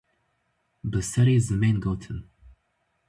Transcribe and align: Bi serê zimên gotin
Bi 0.91 0.99
serê 1.11 1.35
zimên 1.47 1.77
gotin 1.83 2.19